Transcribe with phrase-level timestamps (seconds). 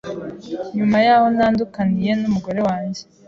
[0.77, 3.01] nyuma y’aho ntandukaniye n’umugore wanjye.